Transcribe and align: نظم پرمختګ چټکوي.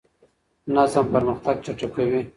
نظم 0.75 1.05
پرمختګ 1.13 1.55
چټکوي. 1.65 2.21